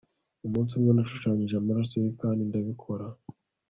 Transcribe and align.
Umunsi 0.45 0.71
umwe 0.77 0.91
nashushanyije 0.93 1.55
amaraso 1.57 1.95
ye 2.03 2.09
kandi 2.21 2.41
ndabikora 2.49 3.05